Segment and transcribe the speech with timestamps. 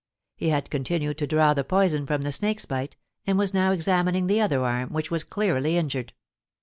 [0.35, 2.95] He had continued to draw the poison from the snake's bite,
[3.27, 6.13] and was now examining the other arm, which was clearly injured.